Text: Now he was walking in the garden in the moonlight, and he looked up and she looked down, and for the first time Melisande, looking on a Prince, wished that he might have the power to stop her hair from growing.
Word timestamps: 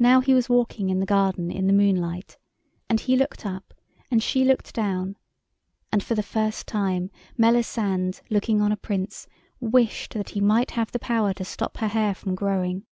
Now 0.00 0.20
he 0.20 0.34
was 0.34 0.48
walking 0.48 0.90
in 0.90 0.98
the 0.98 1.06
garden 1.06 1.48
in 1.48 1.68
the 1.68 1.72
moonlight, 1.72 2.36
and 2.88 2.98
he 2.98 3.14
looked 3.16 3.46
up 3.46 3.72
and 4.10 4.20
she 4.20 4.44
looked 4.44 4.74
down, 4.74 5.16
and 5.92 6.02
for 6.02 6.16
the 6.16 6.22
first 6.24 6.66
time 6.66 7.12
Melisande, 7.38 8.18
looking 8.28 8.60
on 8.60 8.72
a 8.72 8.76
Prince, 8.76 9.28
wished 9.60 10.14
that 10.14 10.30
he 10.30 10.40
might 10.40 10.72
have 10.72 10.90
the 10.90 10.98
power 10.98 11.32
to 11.34 11.44
stop 11.44 11.76
her 11.76 11.86
hair 11.86 12.12
from 12.12 12.34
growing. 12.34 12.86